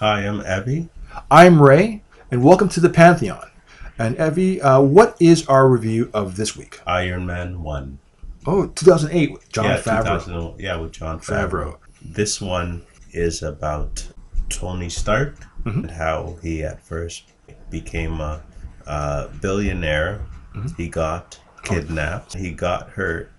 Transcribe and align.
Hi, 0.00 0.20
I'm 0.20 0.40
Evy. 0.40 0.88
I'm 1.30 1.60
Ray, 1.60 2.02
and 2.30 2.42
welcome 2.42 2.68
to 2.70 2.80
the 2.80 2.88
Pantheon. 2.88 3.50
And 3.98 4.16
Evy, 4.16 4.60
uh, 4.62 4.80
what 4.80 5.14
is 5.20 5.46
our 5.46 5.68
review 5.68 6.10
of 6.14 6.36
this 6.36 6.56
week? 6.56 6.80
Iron 6.86 7.26
Man 7.26 7.62
1. 7.62 7.98
Oh, 8.46 8.66
2008 8.68 9.32
with 9.32 9.52
Jon 9.52 9.66
yeah, 9.66 9.76
Favreau. 9.76 10.24
2000 10.24 10.58
yeah, 10.58 10.76
with 10.76 10.92
Jon 10.92 11.20
Favreau. 11.20 11.50
Favreau. 11.50 11.76
This 12.02 12.40
one 12.40 12.82
is 13.12 13.42
about 13.42 14.08
Tony 14.48 14.88
Stark 14.88 15.36
Mm-hmm. 15.64 15.80
and 15.80 15.90
how 15.90 16.38
he 16.40 16.62
at 16.62 16.80
first 16.80 17.24
became 17.68 18.18
a, 18.18 18.42
a 18.86 19.28
billionaire. 19.42 20.22
Mm-hmm. 20.56 20.68
He 20.78 20.88
got 20.88 21.38
kidnapped. 21.62 22.32
He 22.32 22.50
got 22.52 22.88
hurt. 22.88 23.30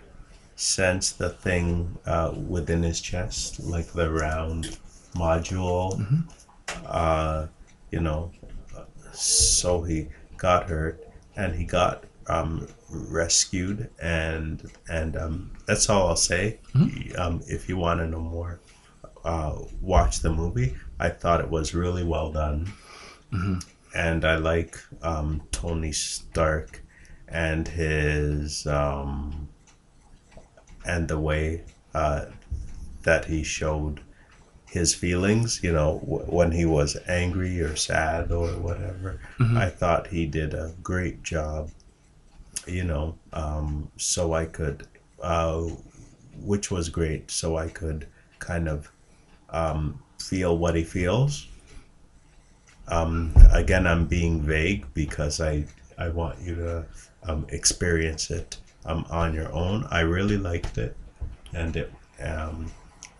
Sensed 0.55 1.17
the 1.17 1.31
thing 1.31 1.97
uh, 2.05 2.35
within 2.47 2.83
his 2.83 3.01
chest, 3.01 3.59
like 3.59 3.87
the 3.93 4.11
round 4.11 4.77
module. 5.15 5.97
Mm-hmm. 5.99 6.19
Uh, 6.85 7.47
you 7.91 7.99
know, 7.99 8.31
so 9.13 9.81
he 9.83 10.07
got 10.37 10.69
hurt 10.69 11.07
and 11.35 11.55
he 11.55 11.65
got 11.65 12.05
um, 12.27 12.67
rescued 12.89 13.89
and 14.01 14.71
and 14.89 15.15
um, 15.17 15.51
that's 15.65 15.89
all 15.89 16.07
I'll 16.07 16.15
say. 16.15 16.59
Um, 17.17 17.41
if 17.47 17.67
you 17.69 17.77
want 17.77 17.99
to 17.99 18.07
know 18.07 18.19
more, 18.21 18.59
uh, 19.25 19.57
watch 19.81 20.19
the 20.21 20.31
movie. 20.31 20.75
I 20.99 21.09
thought 21.09 21.41
it 21.41 21.49
was 21.49 21.73
really 21.73 22.03
well 22.03 22.31
done, 22.31 22.71
and 23.95 24.25
I 24.25 24.35
like 24.37 24.77
um, 25.01 25.41
Tony 25.51 25.91
Stark 25.91 26.81
and 27.27 27.67
his 27.67 28.65
um, 28.67 29.49
and 30.85 31.07
the 31.07 31.19
way 31.19 31.63
uh, 31.93 32.25
that 33.03 33.25
he 33.25 33.43
showed 33.43 34.01
his 34.71 34.95
feelings, 34.95 35.59
you 35.61 35.73
know, 35.73 35.99
w- 36.05 36.23
when 36.31 36.49
he 36.49 36.63
was 36.63 36.95
angry 37.09 37.59
or 37.59 37.75
sad 37.75 38.31
or 38.31 38.47
whatever. 38.53 39.19
I 39.57 39.69
thought 39.69 40.07
he 40.07 40.25
did 40.25 40.53
a 40.53 40.73
great 40.81 41.23
job, 41.23 41.69
you 42.65 42.85
know, 42.85 43.15
um, 43.33 43.91
so 43.97 44.33
I 44.33 44.45
could, 44.45 44.87
uh, 45.21 45.63
which 46.41 46.71
was 46.71 46.87
great, 46.87 47.29
so 47.29 47.57
I 47.57 47.67
could 47.67 48.07
kind 48.39 48.69
of 48.69 48.89
um, 49.49 50.01
feel 50.19 50.57
what 50.57 50.75
he 50.75 50.85
feels. 50.85 51.47
Um, 52.87 53.33
again, 53.51 53.85
I'm 53.85 54.05
being 54.05 54.41
vague 54.41 54.85
because 54.93 55.41
I, 55.41 55.65
I 55.97 56.07
want 56.09 56.39
you 56.39 56.55
to 56.55 56.85
um, 57.23 57.45
experience 57.49 58.31
it 58.31 58.57
um, 58.85 59.05
on 59.09 59.33
your 59.33 59.51
own. 59.51 59.85
I 59.91 59.99
really 60.01 60.37
liked 60.37 60.77
it, 60.77 60.95
and 61.53 61.75
it 61.75 61.91
um, 62.23 62.71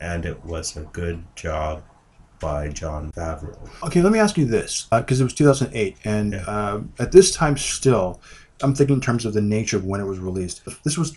and 0.01 0.25
it 0.25 0.43
was 0.43 0.75
a 0.75 0.81
good 0.81 1.23
job 1.35 1.83
by 2.39 2.67
Jon 2.69 3.11
Favreau. 3.11 3.69
Okay, 3.83 4.01
let 4.01 4.11
me 4.11 4.19
ask 4.19 4.35
you 4.35 4.45
this, 4.45 4.87
because 4.91 5.21
it 5.21 5.23
was 5.23 5.33
2008, 5.33 5.95
and 6.03 6.33
Yeah. 6.33 6.39
uh, 6.47 6.81
at 6.99 7.11
this 7.11 7.31
time 7.31 7.55
still, 7.55 8.19
I'm 8.63 8.73
thinking 8.73 8.95
in 8.95 9.01
terms 9.01 9.25
of 9.25 9.33
the 9.33 9.41
nature 9.41 9.77
of 9.77 9.85
when 9.85 10.01
it 10.01 10.05
was 10.05 10.19
released. 10.19 10.61
This 10.83 10.97
was 10.97 11.13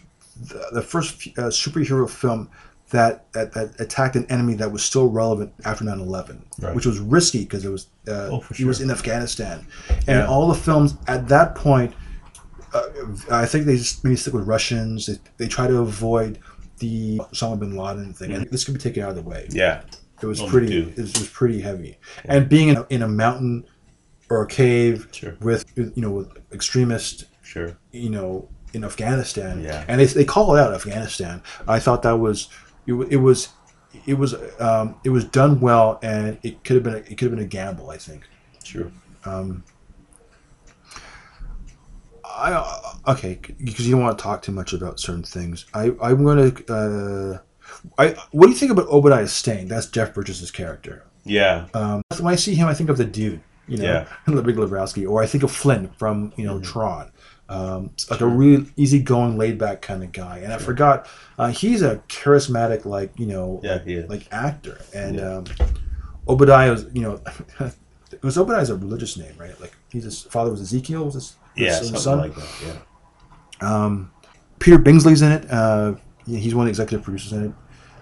the, 0.48 0.66
the 0.72 0.82
first 0.82 1.26
uh, 1.38 1.44
superhero 1.44 2.08
film 2.08 2.50
that, 2.90 3.32
that 3.32 3.52
that 3.54 3.80
attacked 3.80 4.16
an 4.16 4.26
enemy 4.30 4.52
that 4.54 4.70
was 4.70 4.82
still 4.84 5.08
relevant 5.08 5.52
after 5.64 5.84
9/11, 5.84 6.42
Right. 6.60 6.74
which 6.74 6.84
was 6.84 6.98
risky 7.00 7.40
because 7.40 7.64
it 7.64 7.70
was 7.70 7.86
uh, 8.06 8.28
Oh, 8.30 8.40
for 8.40 8.54
he 8.54 8.64
was 8.66 8.80
in 8.82 8.90
Afghanistan, 8.90 9.66
and 9.88 10.18
Yeah. 10.18 10.26
all 10.26 10.46
the 10.48 10.54
films 10.54 10.94
at 11.08 11.26
that 11.28 11.54
point, 11.54 11.94
uh, 12.74 12.82
I 13.30 13.46
think 13.46 13.64
they 13.64 13.76
just 13.78 14.04
maybe 14.04 14.16
stick 14.16 14.34
with 14.34 14.46
Russians. 14.46 15.06
They, 15.06 15.18
they 15.38 15.48
try 15.48 15.66
to 15.68 15.78
avoid 15.78 16.38
the 16.84 17.18
Osama 17.32 17.58
bin 17.60 17.76
Laden 17.76 18.12
thing, 18.12 18.32
and 18.32 18.50
this 18.50 18.64
could 18.64 18.74
be 18.74 18.80
taken 18.80 19.02
out 19.02 19.10
of 19.10 19.16
the 19.16 19.22
way. 19.22 19.46
Yeah, 19.50 19.82
It 20.22 20.26
was 20.26 20.40
Oh, 20.40 20.44
me 20.44 20.50
pretty. 20.50 20.78
It 20.82 20.96
was, 20.98 21.10
it 21.14 21.18
was 21.20 21.28
pretty 21.30 21.60
heavy, 21.60 21.98
and 22.24 22.48
being 22.48 22.68
in 22.68 22.76
a, 22.76 22.86
in 22.90 23.02
a 23.02 23.08
mountain 23.08 23.64
or 24.30 24.42
a 24.42 24.46
cave 24.46 25.08
Sure. 25.12 25.36
with 25.40 25.64
you 25.76 25.92
know 25.96 26.10
with 26.10 26.28
extremists, 26.52 27.24
sure. 27.42 27.76
you 27.92 28.10
know, 28.10 28.48
in 28.72 28.84
Afghanistan, 28.84 29.62
Yeah. 29.62 29.84
and 29.88 30.00
they 30.00 30.06
they 30.06 30.24
call 30.24 30.54
it 30.56 30.60
out 30.60 30.72
Afghanistan. 30.74 31.42
I 31.68 31.78
thought 31.78 32.02
that 32.02 32.18
was 32.26 32.48
it, 32.86 32.94
it 33.10 33.16
was 33.28 33.48
it 34.06 34.14
was 34.14 34.34
um, 34.60 34.96
it 35.04 35.10
was 35.10 35.24
done 35.24 35.60
well, 35.60 35.98
and 36.02 36.38
it 36.42 36.64
could 36.64 36.74
have 36.76 36.82
been 36.84 36.94
a, 36.94 36.98
it 36.98 37.16
could 37.16 37.26
have 37.28 37.34
been 37.36 37.44
a 37.50 37.54
gamble. 37.60 37.90
I 37.90 37.98
think. 37.98 38.22
True. 38.62 38.90
I 42.36 42.52
uh, 42.52 43.12
okay 43.12 43.38
because 43.62 43.86
you 43.86 43.92
don't 43.94 44.02
want 44.02 44.18
to 44.18 44.22
talk 44.22 44.42
too 44.42 44.52
much 44.52 44.72
about 44.72 44.98
certain 45.00 45.22
things. 45.22 45.66
I 45.74 45.92
I'm 46.02 46.24
gonna. 46.24 46.52
Uh, 46.68 47.38
I 47.98 48.14
what 48.32 48.46
do 48.46 48.52
you 48.52 48.58
think 48.58 48.72
about 48.72 48.88
Obadiah 48.88 49.26
Stane? 49.28 49.68
That's 49.68 49.86
Jeff 49.86 50.14
Bridges' 50.14 50.50
character. 50.50 51.04
Yeah, 51.26 51.66
Um, 51.72 52.02
when 52.20 52.32
I 52.34 52.36
see 52.36 52.54
him, 52.54 52.68
I 52.68 52.74
think 52.74 52.90
of 52.90 52.98
the 52.98 53.04
dude, 53.06 53.40
you 53.66 53.78
know, 53.78 53.84
Yeah. 53.84 54.06
the 54.34 54.42
Big 54.42 54.56
Lebowski, 54.56 55.08
or 55.08 55.22
I 55.22 55.26
think 55.26 55.42
of 55.42 55.50
Flynn 55.50 55.88
from 55.96 56.32
you 56.36 56.44
know 56.44 56.60
Tron. 56.60 57.10
Um, 57.48 57.90
like 58.10 58.20
a 58.20 58.26
real 58.26 58.64
easygoing, 58.76 59.36
laid 59.38 59.58
back 59.58 59.80
kind 59.82 60.02
of 60.02 60.12
guy. 60.12 60.38
And 60.38 60.50
I 60.52 60.56
forgot, 60.58 61.06
uh, 61.38 61.48
he's 61.48 61.82
a 61.82 61.96
charismatic, 62.08 62.84
like 62.86 63.18
you 63.18 63.26
know, 63.26 63.60
Yeah, 63.62 64.02
like 64.08 64.26
actor. 64.32 64.78
And 64.94 65.16
Yeah. 65.16 65.36
um, 65.36 65.44
Obadiah 66.28 66.70
was, 66.70 66.86
you 66.94 67.02
know, 67.02 67.20
it 68.12 68.22
was 68.22 68.36
Obadiah's 68.36 68.70
a 68.70 68.76
religious 68.76 69.16
name, 69.16 69.34
right? 69.38 69.58
Like 69.60 69.74
he's 69.90 70.04
his 70.04 70.22
father 70.22 70.50
was 70.50 70.60
Ezekiel, 70.60 71.04
was 71.06 71.14
his, 71.14 71.36
yeah, 71.56 71.78
his 71.78 72.02
son. 72.02 72.18
like 72.18 72.34
that. 72.34 72.48
Yeah, 72.64 72.78
Um, 73.84 74.10
Peter 74.58 74.78
Billingsley's 74.78 75.22
in 75.22 75.32
it. 75.32 75.50
Uh, 75.50 75.94
yeah, 76.26 76.38
he's 76.38 76.54
one 76.54 76.62
of 76.64 76.66
the 76.66 76.70
executive 76.70 77.04
producers 77.04 77.32
in 77.32 77.46
it. 77.46 77.52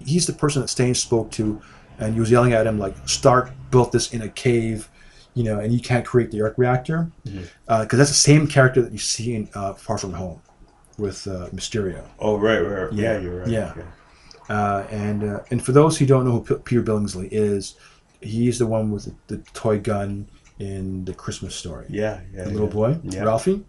He's 0.05 0.25
the 0.27 0.33
person 0.33 0.61
that 0.61 0.67
Stane 0.69 0.95
spoke 0.95 1.31
to, 1.31 1.61
and 1.99 2.13
he 2.13 2.19
was 2.19 2.29
yelling 2.31 2.53
at 2.53 2.67
him 2.67 2.77
like, 2.79 2.95
"Stark 3.07 3.51
built 3.71 3.91
this 3.91 4.13
in 4.13 4.21
a 4.21 4.29
cave, 4.29 4.89
you 5.33 5.43
know, 5.43 5.59
and 5.59 5.73
you 5.73 5.79
can't 5.79 6.05
create 6.05 6.31
the 6.31 6.41
arc 6.41 6.57
reactor 6.57 7.09
because 7.23 7.97
that's 7.97 8.09
the 8.09 8.15
same 8.15 8.47
character 8.47 8.81
that 8.81 8.91
you 8.91 8.97
see 8.99 9.35
in 9.35 9.49
uh, 9.55 9.73
Far 9.73 9.97
From 9.97 10.13
Home 10.13 10.41
with 10.97 11.25
uh, 11.27 11.47
Mysterio." 11.53 12.03
Oh, 12.19 12.37
right, 12.37 12.59
right. 12.59 12.83
right. 12.83 12.93
Yeah, 12.93 13.13
Yeah, 13.13 13.19
you're 13.19 13.39
right. 13.39 13.47
yeah. 13.47 13.73
Uh, 14.49 14.85
and 14.91 15.23
uh, 15.23 15.39
and 15.51 15.63
for 15.63 15.71
those 15.71 15.97
who 15.97 16.05
don't 16.05 16.25
know 16.25 16.31
who 16.31 16.43
P- 16.57 16.61
Peter 16.63 16.83
Billingsley 16.83 17.29
is, 17.31 17.75
he's 18.23 18.59
the 18.59 18.67
one 18.67 18.91
with 18.91 19.05
the, 19.27 19.35
the 19.35 19.43
toy 19.53 19.79
gun 19.79 20.27
in 20.59 21.03
the 21.05 21.13
Christmas 21.13 21.55
story 21.55 21.85
Yeah, 21.89 22.21
yeah. 22.33 22.43
the 22.45 22.51
little 22.51 22.67
yeah. 22.67 22.73
boy, 22.73 22.99
Yeah. 23.03 23.23
Ralphie. 23.23 23.63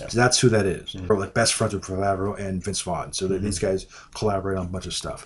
Yeah. 0.00 0.08
So 0.08 0.18
that's 0.18 0.40
who 0.40 0.48
that 0.48 0.66
is. 0.66 0.96
Or 1.08 1.16
like 1.20 1.34
best 1.34 1.54
friends 1.54 1.72
with 1.72 1.84
Favreau 1.84 2.36
and 2.36 2.60
Vince 2.64 2.80
Vaughn. 2.80 3.12
So 3.12 3.28
that 3.28 3.42
these 3.42 3.58
Mm-hmm. 3.60 3.66
guys 3.68 3.86
collaborate 4.12 4.58
on 4.58 4.66
a 4.66 4.68
bunch 4.68 4.86
of 4.86 4.92
stuff. 4.94 5.24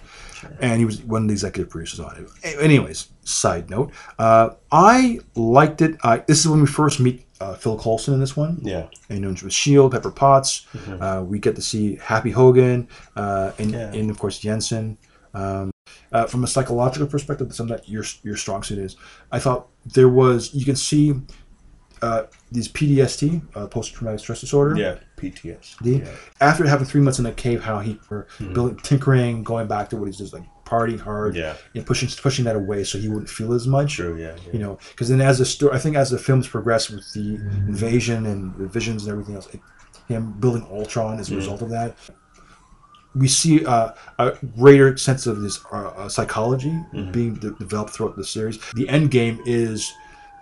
And 0.60 0.78
he 0.78 0.84
was 0.84 1.00
one 1.00 1.22
of 1.22 1.28
the 1.28 1.32
executive 1.32 1.70
producers 1.70 2.00
on 2.00 2.28
it. 2.44 2.56
Anyways, 2.60 3.08
side 3.24 3.70
note, 3.70 3.92
uh, 4.18 4.50
I 4.70 5.20
liked 5.34 5.80
it. 5.80 5.96
I, 6.04 6.18
this 6.18 6.40
is 6.40 6.48
when 6.48 6.60
we 6.60 6.66
first 6.66 7.00
meet 7.00 7.24
uh, 7.40 7.54
Phil 7.54 7.78
Coulson 7.78 8.12
in 8.12 8.20
this 8.20 8.36
one. 8.36 8.60
Yeah, 8.62 8.88
And 9.08 9.22
known 9.22 9.38
with 9.42 9.54
Shield, 9.54 9.92
Pepper 9.92 10.10
Potts. 10.10 10.66
Uh, 11.00 11.24
we 11.26 11.38
get 11.38 11.56
to 11.56 11.62
see 11.62 11.96
Happy 11.96 12.30
Hogan 12.30 12.88
uh, 13.16 13.52
and, 13.58 13.72
Mm-hmm. 13.72 13.94
Yeah. 13.94 13.98
and 14.00 14.10
of 14.10 14.18
course 14.18 14.40
Yinsen. 14.42 14.98
Um, 15.32 15.70
uh, 16.12 16.26
from 16.26 16.44
a 16.44 16.46
psychological 16.46 17.06
perspective, 17.06 17.54
something 17.54 17.76
that 17.76 17.88
your 17.88 18.04
your 18.22 18.36
strong 18.36 18.62
suit 18.62 18.78
is. 18.78 18.96
I 19.32 19.38
thought 19.38 19.68
there 19.84 20.08
was 20.08 20.54
you 20.54 20.64
can 20.64 20.76
see 20.76 21.14
uh, 22.00 22.22
these 22.52 22.68
PTSD, 22.68 23.42
uh, 23.56 23.66
post 23.66 23.92
traumatic 23.94 24.20
stress 24.20 24.40
disorder. 24.40 24.76
yeah. 24.76 24.98
PTS. 25.16 25.76
The- 25.80 25.98
Yeah. 25.98 26.10
After 26.40 26.64
having 26.68 26.86
three 26.86 27.00
months 27.00 27.18
in 27.18 27.26
a 27.26 27.32
cave, 27.32 27.60
how 27.64 27.80
he 27.80 27.98
were 28.08 28.28
building, 28.52 28.76
tinkering, 28.84 29.42
going 29.42 29.66
back 29.66 29.88
to 29.90 29.96
what 29.96 30.06
he's 30.06 30.16
just 30.18 30.32
like 30.32 30.44
partying 30.64 31.00
hard, 31.00 31.34
Yeah. 31.34 31.54
and 31.74 31.84
pushing 31.84 32.08
pushing 32.22 32.44
that 32.44 32.54
away 32.54 32.84
so 32.84 32.98
he 32.98 33.08
wouldn't 33.08 33.28
feel 33.28 33.52
as 33.52 33.66
much 33.66 33.94
True. 33.96 34.16
Yeah. 34.16 34.36
yeah. 34.46 34.52
you 34.52 34.58
know 34.60 34.78
because 34.90 35.08
then 35.08 35.20
as 35.22 35.38
the 35.38 35.44
story 35.46 35.74
i 35.74 35.78
think 35.78 35.96
as 35.96 36.10
the 36.10 36.18
films 36.18 36.46
progress 36.46 36.90
with 36.90 37.10
the 37.14 37.36
invasion 37.66 38.26
and 38.26 38.54
the 38.58 38.66
visions 38.68 39.04
and 39.04 39.12
everything 39.12 39.34
else 39.34 39.48
it, 39.54 39.60
him 40.08 40.32
building 40.38 40.66
ultron 40.70 41.18
as 41.18 41.30
a 41.32 41.36
result 41.36 41.62
of 41.62 41.70
that 41.70 41.96
we 43.18 43.28
see 43.28 43.64
uh, 43.64 43.92
a 44.18 44.32
greater 44.56 44.96
sense 44.96 45.26
of 45.26 45.40
this 45.40 45.64
uh, 45.72 45.88
uh, 45.88 46.08
psychology 46.08 46.78
being 47.12 47.34
de- 47.34 47.50
developed 47.52 47.90
throughout 47.90 48.16
the 48.16 48.24
series. 48.24 48.58
The 48.74 48.88
end 48.88 49.10
game 49.10 49.40
is 49.46 49.92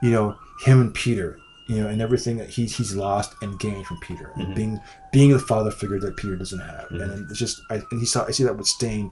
you 0.02 0.10
know 0.10 0.36
him 0.64 0.80
and 0.80 0.94
peter 0.94 1.38
you 1.68 1.82
know 1.82 1.88
and 1.88 2.00
everything 2.00 2.36
that 2.36 2.48
he's 2.48 2.76
he's 2.76 2.94
lost 2.94 3.34
and 3.42 3.58
gained 3.58 3.86
from 3.86 3.98
peter 4.00 4.30
and 4.36 4.54
being 4.54 4.80
being 5.12 5.30
the 5.32 5.38
father 5.38 5.70
figure 5.70 5.98
that 5.98 6.16
peter 6.16 6.36
doesn't 6.36 6.60
have. 6.60 6.86
And 6.90 7.30
it's 7.30 7.38
just 7.38 7.60
I, 7.70 7.76
and 7.90 8.00
he 8.00 8.06
saw 8.06 8.24
i 8.26 8.30
see 8.30 8.44
that 8.44 8.56
with 8.56 8.66
Stane 8.66 9.10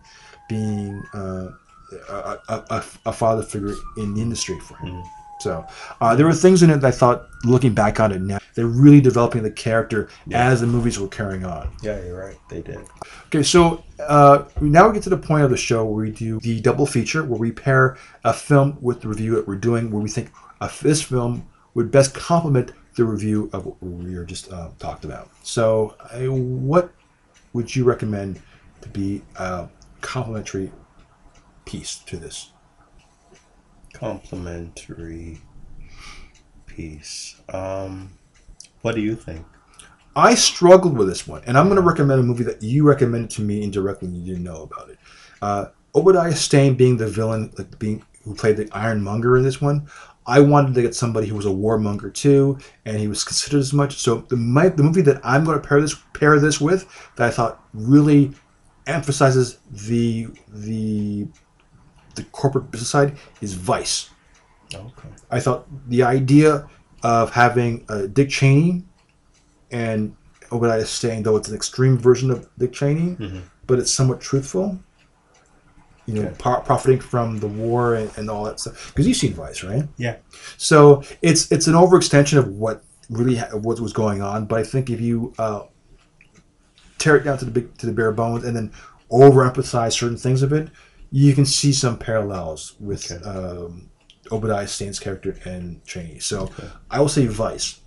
being 0.49 1.03
uh, 1.15 1.49
a, 2.09 2.39
a, 2.49 2.65
a, 2.71 2.85
a 3.07 3.13
father 3.13 3.43
figure 3.43 3.75
in 3.97 4.15
the 4.15 4.21
industry 4.23 4.59
for 4.61 4.77
him. 4.79 5.03
So 5.45 5.67
uh, 6.01 6.17
there 6.17 6.25
were 6.25 6.33
things 6.33 6.63
in 6.63 6.71
it 6.71 6.79
that 6.79 6.89
I 6.89 6.91
thought, 6.91 7.29
looking 7.45 7.75
back 7.75 8.01
on 8.01 8.13
it 8.13 8.23
now, 8.23 8.39
they're 8.55 8.67
really 8.67 9.03
developing 9.03 9.43
the 9.43 9.51
character 9.51 10.09
as 10.33 10.63
the 10.63 10.67
movies 10.67 10.99
were 10.99 11.07
carrying 11.07 11.45
on. 11.45 11.71
Yeah, 11.83 12.03
you're 12.03 12.19
right. 12.19 12.39
They 12.49 12.63
did. 12.63 12.81
Okay, 13.27 13.43
so 13.43 13.85
uh, 14.01 14.45
now 14.63 14.89
we 14.89 14.95
get 14.95 15.03
to 15.03 15.11
the 15.11 15.19
point 15.19 15.45
of 15.45 15.51
the 15.51 15.57
show 15.59 15.85
where 15.85 16.07
we 16.07 16.11
do 16.11 16.41
the 16.41 16.63
double 16.63 16.87
feature, 16.87 17.25
where 17.25 17.39
we 17.39 17.53
pair 17.53 17.99
a 18.25 18.33
film 18.33 18.79
with 18.81 19.03
the 19.03 19.09
review 19.09 19.35
that 19.35 19.47
we're 19.47 19.57
doing, 19.57 19.91
where 19.91 20.03
we 20.03 20.09
think 20.09 20.31
uh, 20.63 20.71
this 20.81 21.03
film 21.03 21.47
would 21.75 21.91
best 21.91 22.15
complement 22.15 22.73
the 22.97 23.05
review 23.05 23.51
of 23.53 23.67
what 23.67 23.83
we 23.83 24.17
were 24.17 24.25
just 24.25 24.51
uh, 24.51 24.71
talked 24.79 25.05
about. 25.05 25.29
So, 25.43 25.95
uh, 26.01 26.21
what 26.31 26.91
would 27.53 27.77
you 27.77 27.85
recommend 27.85 28.41
to 28.81 28.89
be 28.89 29.21
a 29.37 29.69
complementary 30.01 30.73
piece 31.67 31.97
to 31.97 32.17
this? 32.17 32.54
Complimentary 33.95 35.41
piece. 36.67 37.41
Um, 37.49 38.19
what 38.83 38.95
do 38.95 39.01
you 39.01 39.17
think? 39.17 39.47
I 40.17 40.35
struggled 40.35 40.97
with 40.97 41.09
this 41.09 41.27
one, 41.27 41.43
and 41.47 41.57
I'm 41.57 41.67
going 41.67 41.77
to 41.77 41.83
recommend 41.83 42.21
a 42.21 42.23
movie 42.23 42.45
that 42.45 42.63
you 42.63 42.87
recommended 42.87 43.31
to 43.31 43.43
me 43.43 43.63
indirectly 43.63 44.09
and 44.09 44.17
you 44.17 44.35
didn't 44.35 44.45
know 44.45 44.63
about 44.63 44.91
it. 44.91 44.99
Uh, 45.41 45.67
Obadiah 45.95 46.35
Stane 46.35 46.75
being 46.75 46.97
the 46.97 47.09
villain, 47.09 47.53
like 47.57 47.79
being 47.79 48.05
who 48.25 48.35
played 48.35 48.57
the 48.57 48.69
Ironmonger 48.73 49.37
in 49.37 49.43
this 49.43 49.61
one. 49.61 49.89
I 50.27 50.41
wanted 50.41 50.75
to 50.75 50.83
get 50.83 50.95
somebody 50.95 51.27
who 51.27 51.35
was 51.35 51.45
a 51.47 51.51
warmonger 51.51 52.13
too, 52.13 52.59
and 52.85 52.99
he 52.99 53.09
was 53.09 53.25
considered 53.25 53.59
as 53.59 53.73
much. 53.73 53.97
So 53.97 54.19
the 54.29 54.37
my, 54.37 54.69
the 54.69 54.83
movie 54.83 55.03
that 55.03 55.21
I'm 55.23 55.45
going 55.45 55.61
to 55.61 55.67
pair 55.67 55.81
this 55.81 55.97
pair 56.15 56.39
this 56.39 56.61
with 56.61 56.87
that 57.17 57.29
I 57.29 57.31
thought 57.31 57.63
really 57.75 58.33
emphasizes 58.87 59.59
the 59.71 60.29
the 60.49 61.27
the 62.15 62.25
corporate 62.25 62.71
business 62.71 62.91
side 62.91 63.17
is 63.41 63.55
Vice. 63.55 64.11
Okay. 64.75 65.09
I 65.31 65.41
thought 65.41 65.67
the 65.89 66.03
idea 66.03 66.69
of 67.03 67.31
having 67.33 67.85
uh, 67.89 68.07
Dick 68.07 68.31
Cheney 68.31 68.83
and 69.71 70.17
Obadiah 70.53 70.85
Stane, 70.87 71.23
though 71.23 71.37
it's 71.37 71.49
an 71.49 71.55
extreme 71.55 71.99
version 71.99 72.31
of 72.31 72.49
Dick 72.59 72.73
Cheney, 72.73 73.17
Mhm. 73.17 73.43
but 73.67 73.79
it's 73.79 73.93
somewhat 73.93 74.21
truthful. 74.21 74.79
You 76.07 76.15
know, 76.15 76.23
Okay. 76.23 76.35
pro- 76.39 76.61
profiting 76.61 77.01
from 77.01 77.41
the 77.41 77.47
war 77.47 77.95
and, 77.95 78.11
and 78.17 78.29
all 78.31 78.45
that 78.45 78.61
stuff. 78.61 78.89
Because 78.93 79.07
you've 79.09 79.17
seen 79.17 79.33
Vice, 79.35 79.63
right? 79.65 79.89
Yeah. 79.97 80.17
So 80.59 81.03
it's 81.23 81.51
it's 81.51 81.67
an 81.67 81.75
overextension 81.75 82.39
of 82.39 82.49
what 82.49 82.83
really 83.09 83.37
ha- 83.37 83.57
what 83.57 83.81
was 83.81 83.93
going 83.93 84.21
on. 84.23 84.45
But 84.47 84.59
I 84.59 84.65
think 84.65 84.91
if 84.91 85.01
you 85.01 85.33
uh, 85.39 85.63
tear 86.99 87.17
it 87.17 87.25
down 87.25 87.39
to 87.39 87.45
the 87.45 87.51
big 87.51 87.77
to 87.79 87.87
the 87.87 87.93
bare 87.93 88.13
bones 88.13 88.45
and 88.45 88.55
then 88.57 88.71
overemphasize 89.11 89.93
certain 89.93 90.17
things 90.17 90.43
of 90.43 90.53
it, 90.53 90.69
you 91.11 91.35
can 91.35 91.47
see 91.47 91.73
some 91.73 91.99
parallels 91.99 92.75
with 92.81 93.11
Okay. 93.11 93.25
um, 93.25 93.91
Obadiah 94.33 94.67
Stane's 94.67 94.99
character 94.99 95.37
and 95.45 95.85
Cheney. 95.85 96.19
So 96.19 96.43
Okay. 96.45 96.69
I 96.91 97.01
will 97.01 97.09
say 97.09 97.27
Vice. 97.27 97.81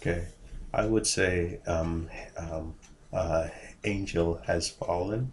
Okay. 0.00 0.26
I 0.74 0.86
would 0.86 1.06
say 1.06 1.60
um, 1.66 2.08
um, 2.36 2.74
uh, 3.12 3.48
Angel 3.84 4.40
Has 4.46 4.68
Fallen 4.70 5.32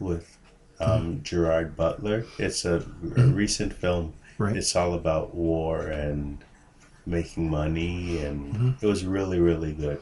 with 0.00 0.36
um, 0.80 1.20
Gerard 1.22 1.76
Butler. 1.76 2.24
It's 2.38 2.64
a, 2.64 2.84
a 3.16 3.22
recent 3.26 3.72
film. 3.72 4.14
Right. 4.38 4.56
It's 4.56 4.74
all 4.74 4.94
about 4.94 5.34
war 5.34 5.86
and 5.88 6.38
making 7.06 7.50
money, 7.50 8.18
and 8.24 8.74
it 8.80 8.86
was 8.86 9.04
really, 9.04 9.38
really 9.40 9.72
good. 9.72 10.00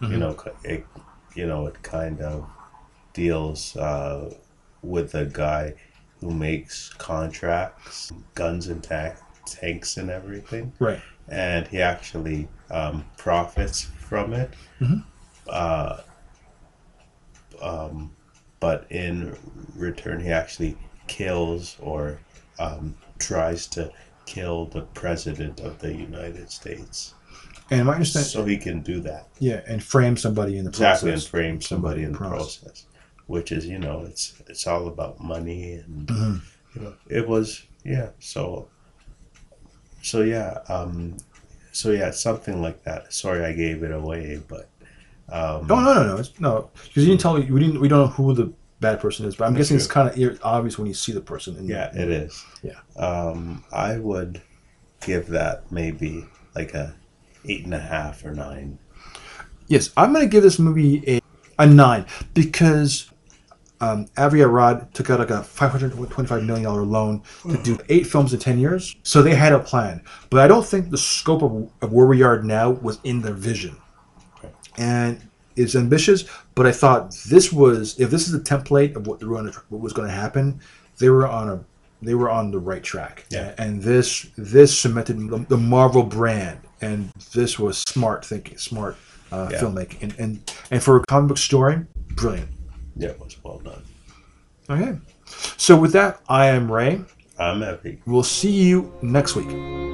You 0.00 0.16
know, 0.16 0.36
it, 0.64 0.86
you 1.34 1.46
know, 1.46 1.66
it 1.66 1.82
kind 1.82 2.20
of 2.20 2.46
deals 3.12 3.76
uh, 3.76 4.32
with 4.82 5.14
a 5.14 5.26
guy 5.26 5.74
who 6.20 6.30
makes 6.30 6.90
contracts, 6.98 8.12
guns 8.34 8.68
and 8.68 8.82
ta- 8.82 9.14
tanks 9.46 9.96
and 9.96 10.10
everything 10.10 10.72
Right. 10.78 11.00
and 11.28 11.66
he 11.68 11.80
actually 11.82 12.48
um, 12.70 13.04
profits 13.16 13.80
from 13.82 14.32
it. 14.32 14.52
Mhm. 14.80 15.02
Uh, 15.48 15.98
um, 17.62 18.10
but 18.60 18.86
in 18.90 19.36
return, 19.74 20.20
he 20.20 20.30
actually 20.30 20.76
kills 21.06 21.76
or 21.80 22.18
um, 22.58 22.94
tries 23.18 23.66
to 23.68 23.90
kill 24.26 24.66
the 24.66 24.82
president 24.82 25.60
of 25.60 25.78
the 25.80 25.92
United 25.92 26.50
States, 26.50 27.14
And 27.70 27.86
my 27.86 27.94
understanding, 27.94 28.28
so 28.30 28.44
he 28.44 28.56
can 28.58 28.80
do 28.82 29.00
that 29.00 29.26
yeah, 29.40 29.62
and 29.66 29.82
frame 29.82 30.16
somebody 30.16 30.56
in 30.58 30.64
the 30.64 30.70
process. 30.70 31.02
exactly 31.02 31.12
and 31.12 31.22
frame 31.22 31.60
somebody 31.60 32.02
in 32.04 32.12
the 32.12 32.18
process. 32.18 32.56
process. 32.58 32.86
Which 33.30 33.52
is, 33.52 33.64
you 33.66 33.78
know, 33.78 33.96
it's 34.10 34.24
it's 34.48 34.66
all 34.66 34.88
about 34.88 35.20
money 35.22 35.74
and 35.74 36.06
Mhm. 36.08 36.40
you 36.74 36.80
know 36.82 36.94
it 37.08 37.24
was 37.28 37.62
yeah 37.84 38.08
so 38.18 38.68
so 40.02 40.20
yeah 40.22 40.58
um 40.68 41.16
so 41.72 41.90
yeah 41.90 42.10
something 42.10 42.60
like 42.66 42.82
that 42.84 43.12
sorry 43.12 43.44
i 43.44 43.52
gave 43.52 43.82
it 43.82 43.92
away 43.92 44.40
but 44.48 44.68
um 45.38 45.66
No, 45.68 45.76
no, 45.80 45.94
no, 45.94 46.02
no, 46.10 46.16
it's, 46.16 46.32
no, 46.40 46.70
because 46.74 47.02
you 47.04 47.10
didn't 47.10 47.20
tell 47.20 47.34
me. 47.38 47.42
We 47.54 47.60
didn't. 47.60 47.80
We 47.80 47.88
don't 47.88 48.00
know 48.06 48.12
who 48.18 48.34
the 48.34 48.52
bad 48.80 48.98
person 48.98 49.26
is, 49.26 49.36
but 49.36 49.44
I'm 49.46 49.54
guessing 49.54 49.76
it's 49.76 49.86
kind 49.86 50.06
of 50.10 50.40
obvious 50.42 50.76
when 50.78 50.88
you 50.88 50.94
see 50.94 51.12
the 51.12 51.20
person. 51.32 51.50
In 51.56 51.66
yeah 51.68 51.94
it 52.02 52.08
is 52.22 52.32
Yeah. 52.68 52.80
um 53.08 53.62
i 53.72 53.90
would 54.08 54.42
give 55.08 55.24
that 55.38 55.70
maybe 55.70 56.26
like 56.58 56.74
a 56.74 56.86
eight 57.50 57.64
and 57.64 57.74
a 57.74 57.84
half 57.94 58.24
or 58.24 58.32
nine 58.34 58.78
Yes, 59.68 59.84
I'm 59.96 60.12
going 60.12 60.26
to 60.26 60.32
give 60.34 60.42
this 60.42 60.58
movie 60.58 60.94
a, 61.06 61.20
a 61.62 61.66
nine 61.66 62.04
because 62.34 63.08
um, 63.80 64.06
Avi 64.18 64.42
Arad 64.42 64.92
took 64.94 65.08
out 65.10 65.20
like 65.20 65.30
a 65.30 65.42
525 65.42 66.44
million 66.44 66.64
dollar 66.64 66.82
loan 66.82 67.22
to 67.48 67.56
do 67.62 67.78
eight 67.88 68.06
films 68.06 68.32
in 68.34 68.40
10 68.40 68.58
years. 68.58 68.94
So 69.02 69.22
they 69.22 69.34
had 69.34 69.52
a 69.52 69.58
plan, 69.58 70.02
but 70.28 70.40
I 70.40 70.48
don't 70.48 70.64
think 70.64 70.90
the 70.90 70.98
scope 70.98 71.42
of, 71.42 71.70
of 71.80 71.92
where 71.92 72.06
we 72.06 72.22
are 72.22 72.42
now 72.42 72.70
was 72.70 72.98
in 73.04 73.22
their 73.22 73.34
vision. 73.34 73.76
Okay. 74.38 74.52
And 74.76 75.20
it's 75.56 75.74
ambitious, 75.74 76.24
but 76.54 76.66
I 76.66 76.72
thought 76.72 77.14
this 77.28 77.52
was 77.52 77.98
if 77.98 78.10
this 78.10 78.28
is 78.28 78.34
a 78.34 78.40
template 78.40 78.96
of 78.96 79.06
what 79.06 79.20
gonna, 79.20 79.52
what 79.68 79.80
was 79.80 79.92
going 79.92 80.08
to 80.08 80.14
happen, 80.14 80.60
they 80.98 81.08
were 81.08 81.26
on 81.26 81.48
a 81.48 81.64
they 82.02 82.14
were 82.14 82.30
on 82.30 82.50
the 82.50 82.58
right 82.58 82.82
track. 82.82 83.26
Yeah. 83.30 83.54
And 83.58 83.82
this 83.82 84.26
this 84.36 84.78
cemented 84.78 85.18
the, 85.30 85.44
the 85.48 85.56
Marvel 85.56 86.02
brand, 86.02 86.60
and 86.80 87.10
this 87.32 87.58
was 87.58 87.78
smart 87.78 88.24
thinking, 88.24 88.58
smart 88.58 88.96
uh, 89.32 89.48
Yeah. 89.50 89.60
filmmaking, 89.60 90.02
and, 90.02 90.14
and 90.18 90.54
and 90.70 90.82
for 90.82 90.96
a 90.98 91.04
comic 91.06 91.28
book 91.28 91.38
story, 91.38 91.84
brilliant. 92.14 92.48
Yeah 92.96 93.08
it 93.10 93.20
was 93.20 93.36
well 93.44 93.58
done 93.58 93.82
Okay. 94.68 94.96
So 95.56 95.76
with 95.76 95.92
that, 95.94 96.20
I 96.28 96.46
am 96.46 96.70
Ray. 96.70 97.00
i'm 97.38 97.60
happy 97.62 98.00
We'll 98.06 98.22
see 98.22 98.52
you 98.52 98.92
next 99.02 99.34
week. 99.34 99.89